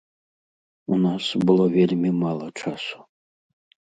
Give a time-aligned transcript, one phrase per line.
[0.95, 2.97] У нас было вельмі мала часу.